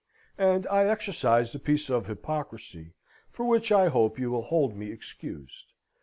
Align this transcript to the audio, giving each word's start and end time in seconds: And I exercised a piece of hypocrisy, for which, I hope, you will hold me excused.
And 0.39 0.65
I 0.65 0.85
exercised 0.87 1.53
a 1.53 1.59
piece 1.59 1.87
of 1.87 2.07
hypocrisy, 2.07 2.93
for 3.29 3.45
which, 3.45 3.71
I 3.71 3.89
hope, 3.89 4.17
you 4.17 4.31
will 4.31 4.41
hold 4.41 4.75
me 4.75 4.91
excused. 4.91 5.73